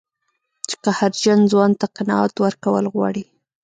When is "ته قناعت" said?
1.79-2.33